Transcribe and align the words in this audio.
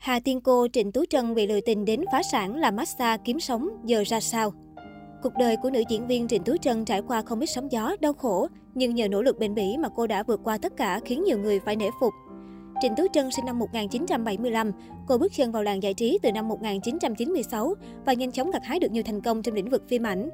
Hà 0.00 0.20
Tiên 0.20 0.40
Cô, 0.40 0.66
Trịnh 0.72 0.92
Tú 0.92 1.04
Trân 1.10 1.34
bị 1.34 1.46
lừa 1.46 1.60
tình 1.60 1.84
đến 1.84 2.04
phá 2.12 2.22
sản 2.22 2.56
làm 2.56 2.76
massage 2.76 3.22
kiếm 3.24 3.40
sống, 3.40 3.68
giờ 3.84 4.02
ra 4.06 4.20
sao? 4.20 4.52
Cuộc 5.22 5.32
đời 5.38 5.56
của 5.56 5.70
nữ 5.70 5.82
diễn 5.88 6.06
viên 6.06 6.28
Trịnh 6.28 6.42
Tú 6.42 6.56
Trân 6.56 6.84
trải 6.84 7.02
qua 7.02 7.22
không 7.22 7.40
ít 7.40 7.46
sóng 7.46 7.72
gió, 7.72 7.96
đau 8.00 8.12
khổ, 8.12 8.46
nhưng 8.74 8.94
nhờ 8.94 9.08
nỗ 9.08 9.22
lực 9.22 9.38
bền 9.38 9.54
bỉ 9.54 9.76
mà 9.76 9.88
cô 9.96 10.06
đã 10.06 10.22
vượt 10.22 10.40
qua 10.44 10.58
tất 10.58 10.76
cả 10.76 11.00
khiến 11.04 11.24
nhiều 11.24 11.38
người 11.38 11.60
phải 11.60 11.76
nể 11.76 11.86
phục. 12.00 12.14
Trịnh 12.82 12.94
Tú 12.96 13.06
Trân 13.12 13.30
sinh 13.30 13.44
năm 13.44 13.58
1975, 13.58 14.72
cô 15.08 15.18
bước 15.18 15.32
chân 15.36 15.52
vào 15.52 15.62
làng 15.62 15.82
giải 15.82 15.94
trí 15.94 16.18
từ 16.22 16.32
năm 16.32 16.48
1996 16.48 17.74
và 18.04 18.12
nhanh 18.12 18.32
chóng 18.32 18.50
gặt 18.50 18.64
hái 18.64 18.78
được 18.78 18.90
nhiều 18.90 19.02
thành 19.02 19.20
công 19.20 19.42
trong 19.42 19.54
lĩnh 19.54 19.70
vực 19.70 19.82
phim 19.88 20.06
ảnh. 20.06 20.28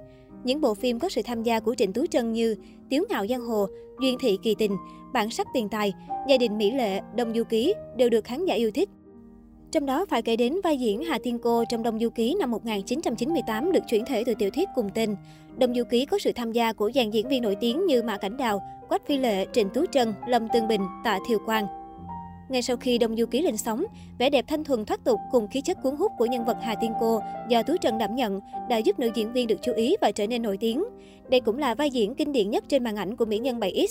Những 0.44 0.60
bộ 0.60 0.74
phim 0.74 0.98
có 0.98 1.08
sự 1.08 1.22
tham 1.24 1.42
gia 1.42 1.60
của 1.60 1.74
Trịnh 1.74 1.92
Tú 1.92 2.06
Trân 2.06 2.32
như 2.32 2.56
Tiếu 2.90 3.04
ngạo 3.08 3.26
giang 3.26 3.46
hồ, 3.46 3.66
Duyên 4.00 4.18
thị 4.20 4.38
kỳ 4.42 4.54
tình, 4.58 4.76
Bản 5.12 5.30
sắc 5.30 5.46
tiền 5.54 5.68
tài, 5.68 5.92
Gia 6.28 6.38
đình 6.38 6.58
mỹ 6.58 6.70
lệ, 6.70 7.00
Đông 7.16 7.34
du 7.34 7.44
ký 7.44 7.74
đều 7.96 8.08
được 8.08 8.24
khán 8.24 8.44
giả 8.44 8.54
yêu 8.54 8.70
thích. 8.74 8.88
Trong 9.72 9.86
đó 9.86 10.06
phải 10.08 10.22
kể 10.22 10.36
đến 10.36 10.54
vai 10.64 10.76
diễn 10.76 11.04
Hà 11.04 11.18
Thiên 11.24 11.38
Cô 11.38 11.64
trong 11.68 11.82
Đông 11.82 11.98
Du 12.00 12.10
Ký 12.10 12.36
năm 12.40 12.50
1998 12.50 13.72
được 13.72 13.80
chuyển 13.88 14.04
thể 14.04 14.24
từ 14.26 14.34
tiểu 14.34 14.50
thuyết 14.50 14.68
cùng 14.74 14.90
tên. 14.94 15.16
Đông 15.58 15.74
Du 15.74 15.84
Ký 15.84 16.06
có 16.06 16.18
sự 16.18 16.32
tham 16.32 16.52
gia 16.52 16.72
của 16.72 16.90
dàn 16.94 17.10
diễn 17.10 17.28
viên 17.28 17.42
nổi 17.42 17.56
tiếng 17.60 17.86
như 17.86 18.02
Mã 18.02 18.16
Cảnh 18.16 18.36
Đào, 18.36 18.62
Quách 18.88 19.06
Phi 19.06 19.18
Lệ, 19.18 19.46
Trịnh 19.52 19.68
Tú 19.70 19.86
Trân, 19.86 20.14
Lâm 20.28 20.48
Tương 20.48 20.68
Bình, 20.68 20.80
Tạ 21.04 21.18
Thiều 21.28 21.38
Quang. 21.46 21.66
Ngay 22.48 22.62
sau 22.62 22.76
khi 22.76 22.98
Đông 22.98 23.16
Du 23.16 23.26
Ký 23.26 23.42
lên 23.42 23.56
sóng, 23.56 23.84
vẻ 24.18 24.30
đẹp 24.30 24.44
thanh 24.48 24.64
thuần 24.64 24.84
thoát 24.84 25.04
tục 25.04 25.20
cùng 25.30 25.48
khí 25.48 25.60
chất 25.60 25.82
cuốn 25.82 25.96
hút 25.96 26.12
của 26.18 26.26
nhân 26.26 26.44
vật 26.44 26.56
Hà 26.62 26.74
Tiên 26.74 26.92
Cô 27.00 27.20
do 27.48 27.62
Tú 27.62 27.76
Trần 27.76 27.98
đảm 27.98 28.14
nhận 28.14 28.40
đã 28.68 28.76
giúp 28.76 28.98
nữ 28.98 29.10
diễn 29.14 29.32
viên 29.32 29.46
được 29.46 29.58
chú 29.62 29.72
ý 29.72 29.96
và 30.00 30.10
trở 30.10 30.26
nên 30.26 30.42
nổi 30.42 30.56
tiếng. 30.56 30.84
Đây 31.28 31.40
cũng 31.40 31.58
là 31.58 31.74
vai 31.74 31.90
diễn 31.90 32.14
kinh 32.14 32.32
điển 32.32 32.50
nhất 32.50 32.64
trên 32.68 32.84
màn 32.84 32.96
ảnh 32.96 33.16
của 33.16 33.24
mỹ 33.24 33.38
nhân 33.38 33.60
7X. 33.60 33.86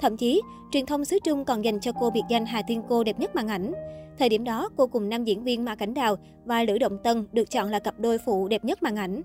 Thậm 0.00 0.16
chí, 0.16 0.42
truyền 0.72 0.86
thông 0.86 1.04
xứ 1.04 1.18
Trung 1.24 1.44
còn 1.44 1.64
dành 1.64 1.80
cho 1.80 1.92
cô 2.00 2.10
biệt 2.10 2.22
danh 2.28 2.46
Hà 2.46 2.62
Tiên 2.62 2.82
Cô 2.88 3.04
đẹp 3.04 3.20
nhất 3.20 3.34
màn 3.34 3.48
ảnh. 3.48 3.72
Thời 4.18 4.28
điểm 4.28 4.44
đó, 4.44 4.68
cô 4.76 4.86
cùng 4.86 5.08
nam 5.08 5.24
diễn 5.24 5.44
viên 5.44 5.64
Mã 5.64 5.74
Cảnh 5.74 5.94
Đào 5.94 6.16
và 6.44 6.64
Lữ 6.64 6.78
Động 6.78 6.98
Tân 7.04 7.26
được 7.32 7.50
chọn 7.50 7.70
là 7.70 7.78
cặp 7.78 8.00
đôi 8.00 8.18
phụ 8.18 8.48
đẹp 8.48 8.64
nhất 8.64 8.82
màn 8.82 8.96
ảnh. 8.96 9.22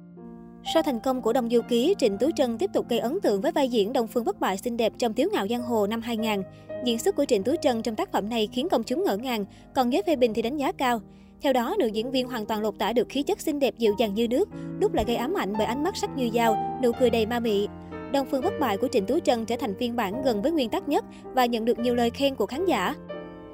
Sau 0.66 0.84
thành 0.84 1.00
công 1.00 1.22
của 1.22 1.34
Đông 1.34 1.50
Du 1.50 1.62
Ký, 1.70 1.96
Trịnh 1.98 2.18
Tú 2.18 2.32
Trân 2.36 2.58
tiếp 2.58 2.70
tục 2.74 2.90
gây 2.90 3.00
ấn 3.00 3.22
tượng 3.22 3.42
với 3.42 3.52
vai 3.52 3.70
diễn 3.70 3.94
Đông 3.94 4.08
Phương 4.08 4.26
bất 4.26 4.40
bại 4.40 4.58
xinh 4.58 4.78
đẹp 4.78 4.94
trong 4.98 5.14
Tiếu 5.14 5.30
ngạo 5.34 5.48
giang 5.48 5.62
hồ 5.62 5.88
năm 5.88 6.02
2000. 6.02 6.42
Diễn 6.86 7.00
xuất 7.00 7.16
của 7.16 7.26
Trịnh 7.26 7.44
Tú 7.44 7.56
Trân 7.62 7.82
trong 7.82 7.96
tác 7.96 8.12
phẩm 8.12 8.30
này 8.30 8.48
khiến 8.52 8.70
công 8.70 8.84
chúng 8.84 9.04
ngỡ 9.04 9.18
ngàng, 9.18 9.46
còn 9.76 9.94
giới 9.94 10.02
phê 10.08 10.16
bình 10.16 10.34
thì 10.34 10.42
đánh 10.42 10.58
giá 10.58 10.72
cao. 10.72 11.02
Theo 11.42 11.54
đó, 11.54 11.76
nữ 11.80 11.88
diễn 11.88 12.12
viên 12.12 12.28
hoàn 12.28 12.46
toàn 12.46 12.62
lột 12.62 12.80
tả 12.80 12.94
được 12.94 13.10
khí 13.10 13.24
chất 13.24 13.42
xinh 13.42 13.60
đẹp 13.60 13.78
dịu 13.78 13.94
dàng 13.98 14.14
như 14.14 14.28
nước, 14.28 14.50
lúc 14.80 14.94
lại 14.94 15.06
gây 15.08 15.16
ám 15.16 15.34
ảnh 15.34 15.54
bởi 15.58 15.66
ánh 15.66 15.84
mắt 15.84 15.98
sắc 15.98 16.10
như 16.16 16.30
dao, 16.34 16.80
nụ 16.84 16.92
cười 17.00 17.10
đầy 17.10 17.26
ma 17.26 17.40
mị. 17.40 17.68
Đông 18.14 18.28
Phương 18.32 18.44
bất 18.44 18.54
bại 18.60 18.78
của 18.78 18.88
Trịnh 18.92 19.06
Tú 19.06 19.20
Trân 19.20 19.46
trở 19.46 19.56
thành 19.60 19.76
phiên 19.80 19.96
bản 19.96 20.22
gần 20.24 20.42
với 20.42 20.52
nguyên 20.52 20.70
tắc 20.70 20.90
nhất 20.90 21.06
và 21.24 21.46
nhận 21.46 21.66
được 21.66 21.80
nhiều 21.80 21.96
lời 21.96 22.10
khen 22.10 22.36
của 22.36 22.46
khán 22.46 22.66
giả. 22.66 22.96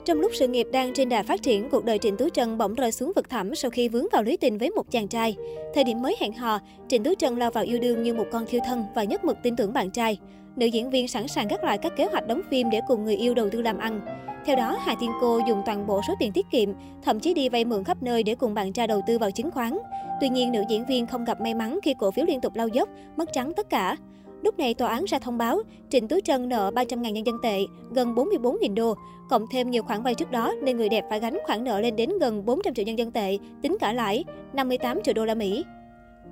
Trong 0.08 0.20
lúc 0.20 0.32
sự 0.36 0.48
nghiệp 0.48 0.68
đang 0.72 0.94
trên 0.94 1.10
đà 1.10 1.24
phát 1.24 1.42
triển, 1.42 1.70
cuộc 1.70 1.86
đời 1.86 1.98
Trịnh 1.98 2.18
Tú 2.18 2.30
Trân 2.30 2.58
bỗng 2.58 2.74
rơi 2.74 2.92
xuống 2.92 3.12
vực 3.16 3.30
thẳm 3.30 3.56
sau 3.56 3.72
khi 3.72 3.90
vướng 3.90 4.06
vào 4.12 4.24
lưới 4.24 4.38
tình 4.38 4.58
với 4.58 4.70
một 4.70 4.92
chàng 4.92 5.08
trai. 5.08 5.36
Thời 5.74 5.84
điểm 5.84 6.02
mới 6.02 6.16
hẹn 6.20 6.34
hò, 6.34 6.60
Trịnh 6.88 7.04
Tú 7.04 7.14
Trân 7.16 7.36
lao 7.36 7.52
vào 7.52 7.64
yêu 7.64 7.80
đương 7.80 8.04
như 8.04 8.14
một 8.14 8.26
con 8.32 8.46
thiêu 8.46 8.62
thân 8.66 8.86
và 8.96 9.04
nhất 9.04 9.26
mực 9.26 9.38
tin 9.44 9.56
tưởng 9.56 9.74
bạn 9.74 9.92
trai. 9.92 10.20
Nữ 10.56 10.66
diễn 10.66 10.90
viên 10.90 11.08
sẵn 11.08 11.28
sàng 11.28 11.48
gác 11.48 11.64
lại 11.64 11.78
các 11.78 11.94
kế 11.98 12.06
hoạch 12.06 12.28
đóng 12.28 12.42
phim 12.50 12.70
để 12.70 12.82
cùng 12.88 13.06
người 13.06 13.16
yêu 13.16 13.34
đầu 13.34 13.50
tư 13.50 13.62
làm 13.62 13.78
ăn. 13.78 14.02
Theo 14.46 14.56
đó, 14.56 14.78
Hà 14.82 14.96
Tiên 15.00 15.12
Cô 15.22 15.40
dùng 15.48 15.62
toàn 15.66 15.88
bộ 15.88 16.02
số 16.08 16.14
tiền 16.20 16.32
tiết 16.32 16.46
kiệm, 16.52 16.70
thậm 17.04 17.20
chí 17.20 17.34
đi 17.34 17.50
vay 17.50 17.66
mượn 17.66 17.84
khắp 17.84 18.04
nơi 18.04 18.24
để 18.24 18.36
cùng 18.36 18.54
bạn 18.54 18.74
trai 18.74 18.88
đầu 18.88 19.02
tư 19.08 19.18
vào 19.18 19.32
chứng 19.32 19.52
khoán. 19.52 19.78
Tuy 20.22 20.30
nhiên, 20.30 20.52
nữ 20.52 20.64
diễn 20.70 20.86
viên 20.86 21.08
không 21.08 21.26
gặp 21.26 21.42
may 21.42 21.54
mắn 21.54 21.80
khi 21.84 21.94
cổ 22.00 22.12
phiếu 22.12 22.26
liên 22.26 22.42
tục 22.42 22.56
lao 22.56 22.68
dốc, 22.68 22.90
mất 23.18 23.34
trắng 23.34 23.54
tất 23.56 23.70
cả. 23.70 23.98
Lúc 24.42 24.60
này, 24.60 24.74
tòa 24.74 24.90
án 24.90 25.06
ra 25.06 25.20
thông 25.20 25.38
báo 25.38 25.62
Trịnh 25.90 26.08
Tú 26.08 26.20
Trân 26.20 26.50
nợ 26.50 26.72
300.000 26.76 27.12
nhân 27.12 27.26
dân 27.26 27.38
tệ, 27.44 27.66
gần 27.92 28.16
44.000 28.16 28.76
đô. 28.76 28.96
Cộng 29.30 29.46
thêm 29.52 29.72
nhiều 29.72 29.84
khoản 29.84 30.04
vay 30.04 30.16
trước 30.16 30.32
đó 30.32 30.54
nên 30.64 30.78
người 30.78 30.90
đẹp 30.90 31.06
phải 31.10 31.20
gánh 31.20 31.38
khoản 31.46 31.64
nợ 31.64 31.80
lên 31.80 31.96
đến 31.96 32.10
gần 32.20 32.46
400 32.46 32.74
triệu 32.74 32.86
nhân 32.86 32.98
dân 32.98 33.12
tệ, 33.12 33.38
tính 33.62 33.78
cả 33.80 33.94
lãi, 33.94 34.24
58 34.54 35.04
triệu 35.04 35.14
đô 35.14 35.26
la 35.26 35.36
Mỹ. 35.36 35.64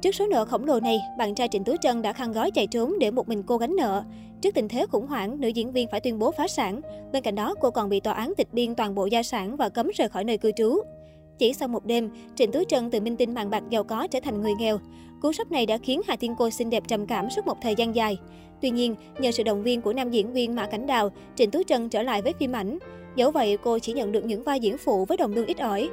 Trước 0.01 0.15
số 0.15 0.27
nợ 0.27 0.45
khổng 0.45 0.65
lồ 0.65 0.79
này, 0.79 0.99
bạn 1.17 1.35
trai 1.35 1.47
Trịnh 1.47 1.63
Tú 1.63 1.75
Trân 1.81 2.01
đã 2.01 2.13
khăn 2.13 2.31
gói 2.31 2.51
chạy 2.51 2.67
trốn 2.67 2.99
để 2.99 3.11
một 3.11 3.29
mình 3.29 3.43
cô 3.43 3.57
gánh 3.57 3.75
nợ. 3.75 4.03
Trước 4.41 4.53
tình 4.55 4.67
thế 4.67 4.85
khủng 4.85 5.07
hoảng, 5.07 5.41
nữ 5.41 5.47
diễn 5.47 5.71
viên 5.71 5.87
phải 5.91 5.99
tuyên 5.99 6.19
bố 6.19 6.31
phá 6.31 6.47
sản. 6.47 6.81
Bên 7.11 7.23
cạnh 7.23 7.35
đó, 7.35 7.55
cô 7.61 7.71
còn 7.71 7.89
bị 7.89 7.99
tòa 7.99 8.13
án 8.13 8.33
tịch 8.37 8.47
biên 8.53 8.75
toàn 8.75 8.95
bộ 8.95 9.05
gia 9.05 9.23
sản 9.23 9.55
và 9.55 9.69
cấm 9.69 9.91
rời 9.95 10.09
khỏi 10.09 10.23
nơi 10.23 10.37
cư 10.37 10.51
trú. 10.51 10.77
Chỉ 11.37 11.53
sau 11.53 11.67
một 11.67 11.85
đêm, 11.85 12.09
Trịnh 12.35 12.51
Tú 12.51 12.63
Trân 12.63 12.91
từ 12.91 12.99
minh 12.99 13.17
tinh 13.17 13.33
mạng 13.33 13.49
bạc 13.49 13.63
giàu 13.69 13.83
có 13.83 14.07
trở 14.07 14.19
thành 14.19 14.41
người 14.41 14.53
nghèo. 14.59 14.79
Cú 15.21 15.33
sốc 15.33 15.51
này 15.51 15.65
đã 15.65 15.77
khiến 15.77 16.01
Hà 16.07 16.15
Thiên 16.15 16.35
Cô 16.37 16.49
xinh 16.49 16.69
đẹp 16.69 16.83
trầm 16.87 17.07
cảm 17.07 17.29
suốt 17.29 17.47
một 17.47 17.57
thời 17.61 17.75
gian 17.75 17.95
dài. 17.95 18.17
Tuy 18.61 18.69
nhiên, 18.69 18.95
nhờ 19.19 19.31
sự 19.31 19.43
động 19.43 19.63
viên 19.63 19.81
của 19.81 19.93
nam 19.93 20.11
diễn 20.11 20.33
viên 20.33 20.55
Mã 20.55 20.65
Cảnh 20.65 20.87
Đào, 20.87 21.09
Trịnh 21.35 21.51
Tú 21.51 21.63
Trân 21.63 21.89
trở 21.89 22.03
lại 22.03 22.21
với 22.21 22.33
phim 22.39 22.51
ảnh. 22.51 22.77
Dẫu 23.15 23.31
vậy, 23.31 23.57
cô 23.63 23.79
chỉ 23.79 23.93
nhận 23.93 24.11
được 24.11 24.25
những 24.25 24.43
vai 24.43 24.59
diễn 24.59 24.77
phụ 24.77 25.05
với 25.05 25.17
đồng 25.17 25.33
lương 25.33 25.45
ít 25.45 25.57
ỏi. 25.57 25.89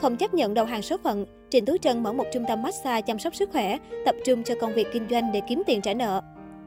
Không 0.00 0.16
chấp 0.16 0.34
nhận 0.34 0.54
đầu 0.54 0.64
hàng 0.64 0.82
số 0.82 0.96
phận, 1.04 1.26
Trịnh 1.50 1.64
Tú 1.64 1.76
Trân 1.76 2.02
mở 2.02 2.12
một 2.12 2.24
trung 2.32 2.44
tâm 2.48 2.62
massage 2.62 3.02
chăm 3.02 3.18
sóc 3.18 3.34
sức 3.34 3.50
khỏe, 3.52 3.78
tập 4.04 4.14
trung 4.24 4.42
cho 4.42 4.54
công 4.60 4.74
việc 4.74 4.86
kinh 4.92 5.06
doanh 5.10 5.32
để 5.32 5.40
kiếm 5.48 5.62
tiền 5.66 5.80
trả 5.80 5.94
nợ. 5.94 6.20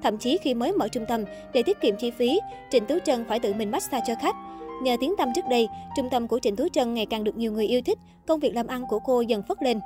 Thậm 0.03 0.17
chí 0.17 0.37
khi 0.41 0.53
mới 0.53 0.71
mở 0.71 0.87
trung 0.87 1.05
tâm, 1.07 1.23
để 1.53 1.63
tiết 1.63 1.81
kiệm 1.81 1.95
chi 1.97 2.11
phí, 2.11 2.39
Trịnh 2.71 2.85
Tú 2.85 2.99
Trân 3.05 3.25
phải 3.25 3.39
tự 3.39 3.53
mình 3.53 3.71
massage 3.71 4.03
cho 4.07 4.13
khách. 4.21 4.35
Nhờ 4.81 4.95
tiếng 4.99 5.15
tâm 5.17 5.29
trước 5.35 5.45
đây, 5.49 5.67
trung 5.95 6.09
tâm 6.11 6.27
của 6.27 6.39
Trịnh 6.39 6.55
Tú 6.55 6.67
Trân 6.69 6.93
ngày 6.93 7.05
càng 7.05 7.23
được 7.23 7.37
nhiều 7.37 7.51
người 7.51 7.67
yêu 7.67 7.81
thích, 7.81 7.99
công 8.27 8.39
việc 8.39 8.55
làm 8.55 8.67
ăn 8.67 8.85
của 8.89 8.99
cô 8.99 9.21
dần 9.21 9.43
phất 9.43 9.63
lên. 9.63 9.79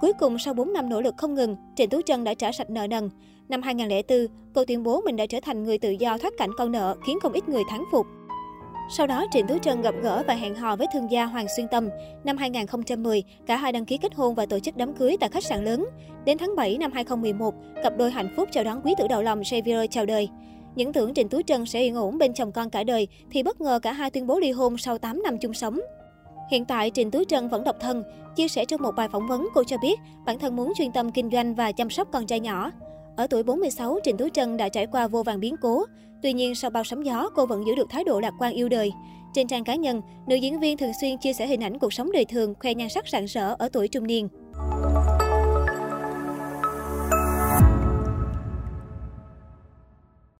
Cuối 0.00 0.12
cùng, 0.12 0.38
sau 0.38 0.54
4 0.54 0.72
năm 0.72 0.88
nỗ 0.88 1.00
lực 1.00 1.14
không 1.16 1.34
ngừng, 1.34 1.56
Trịnh 1.76 1.90
Tú 1.90 2.02
Trân 2.02 2.24
đã 2.24 2.34
trả 2.34 2.52
sạch 2.52 2.70
nợ 2.70 2.86
nần. 2.86 3.10
Năm 3.48 3.62
2004, 3.62 4.26
cô 4.54 4.64
tuyên 4.64 4.82
bố 4.82 5.00
mình 5.00 5.16
đã 5.16 5.26
trở 5.26 5.40
thành 5.42 5.64
người 5.64 5.78
tự 5.78 5.90
do 5.90 6.18
thoát 6.18 6.32
cảnh 6.38 6.50
con 6.58 6.72
nợ, 6.72 6.96
khiến 7.06 7.18
không 7.22 7.32
ít 7.32 7.48
người 7.48 7.62
thắng 7.70 7.84
phục. 7.92 8.06
Sau 8.90 9.06
đó, 9.06 9.24
Trịnh 9.32 9.46
Tú 9.46 9.58
Trân 9.58 9.82
gặp 9.82 9.94
gỡ 10.02 10.22
và 10.26 10.34
hẹn 10.34 10.54
hò 10.54 10.76
với 10.76 10.86
thương 10.92 11.10
gia 11.10 11.24
Hoàng 11.24 11.46
Xuyên 11.56 11.68
Tâm. 11.68 11.88
Năm 12.24 12.36
2010, 12.36 13.22
cả 13.46 13.56
hai 13.56 13.72
đăng 13.72 13.84
ký 13.84 13.96
kết 13.96 14.14
hôn 14.14 14.34
và 14.34 14.46
tổ 14.46 14.58
chức 14.58 14.76
đám 14.76 14.94
cưới 14.94 15.16
tại 15.20 15.30
khách 15.30 15.44
sạn 15.44 15.64
lớn. 15.64 15.86
Đến 16.24 16.38
tháng 16.38 16.56
7 16.56 16.78
năm 16.78 16.92
2011, 16.92 17.54
cặp 17.82 17.96
đôi 17.96 18.10
hạnh 18.10 18.34
phúc 18.36 18.48
chào 18.52 18.64
đón 18.64 18.80
quý 18.84 18.94
tử 18.98 19.08
đầu 19.08 19.22
lòng 19.22 19.44
Xavier 19.44 19.90
chào 19.90 20.06
đời. 20.06 20.28
Những 20.74 20.92
tưởng 20.92 21.14
Trịnh 21.14 21.28
Tú 21.28 21.42
Trân 21.42 21.66
sẽ 21.66 21.80
yên 21.80 21.94
ổn 21.94 22.18
bên 22.18 22.34
chồng 22.34 22.52
con 22.52 22.70
cả 22.70 22.84
đời, 22.84 23.08
thì 23.30 23.42
bất 23.42 23.60
ngờ 23.60 23.78
cả 23.82 23.92
hai 23.92 24.10
tuyên 24.10 24.26
bố 24.26 24.38
ly 24.38 24.50
hôn 24.50 24.78
sau 24.78 24.98
8 24.98 25.22
năm 25.22 25.38
chung 25.38 25.54
sống. 25.54 25.80
Hiện 26.50 26.64
tại, 26.64 26.90
Trịnh 26.94 27.10
Tú 27.10 27.24
Trân 27.24 27.48
vẫn 27.48 27.64
độc 27.64 27.76
thân. 27.80 28.02
Chia 28.36 28.48
sẻ 28.48 28.64
trong 28.64 28.82
một 28.82 28.92
bài 28.96 29.08
phỏng 29.12 29.28
vấn, 29.28 29.48
cô 29.54 29.64
cho 29.64 29.76
biết 29.78 30.00
bản 30.26 30.38
thân 30.38 30.56
muốn 30.56 30.72
chuyên 30.76 30.92
tâm 30.92 31.12
kinh 31.12 31.30
doanh 31.30 31.54
và 31.54 31.72
chăm 31.72 31.90
sóc 31.90 32.08
con 32.12 32.26
trai 32.26 32.40
nhỏ. 32.40 32.70
Ở 33.16 33.26
tuổi 33.26 33.42
46, 33.42 33.98
Trịnh 34.04 34.16
Tú 34.16 34.28
Trân 34.28 34.56
đã 34.56 34.68
trải 34.68 34.86
qua 34.86 35.08
vô 35.08 35.22
vàng 35.22 35.40
biến 35.40 35.56
cố. 35.62 35.84
Tuy 36.22 36.32
nhiên, 36.32 36.54
sau 36.54 36.70
bao 36.70 36.84
sóng 36.84 37.06
gió, 37.06 37.30
cô 37.34 37.46
vẫn 37.46 37.66
giữ 37.66 37.74
được 37.74 37.90
thái 37.90 38.04
độ 38.04 38.20
lạc 38.20 38.32
quan 38.38 38.52
yêu 38.52 38.68
đời. 38.68 38.92
Trên 39.34 39.46
trang 39.46 39.64
cá 39.64 39.74
nhân, 39.74 40.00
nữ 40.26 40.36
diễn 40.36 40.60
viên 40.60 40.76
thường 40.76 40.92
xuyên 41.00 41.18
chia 41.18 41.32
sẻ 41.32 41.46
hình 41.46 41.62
ảnh 41.62 41.78
cuộc 41.78 41.92
sống 41.92 42.12
đời 42.12 42.24
thường, 42.24 42.54
khoe 42.60 42.74
nhan 42.74 42.88
sắc 42.88 43.08
rạng 43.08 43.24
rỡ 43.24 43.54
ở 43.58 43.68
tuổi 43.72 43.88
trung 43.88 44.06
niên. 44.06 44.28